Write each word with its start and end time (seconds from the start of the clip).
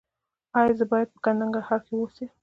ایا 0.59 0.71
زه 0.79 0.85
باید 0.91 1.07
په 1.23 1.29
ننګرهار 1.39 1.79
کې 1.85 1.93
اوسم؟ 1.95 2.29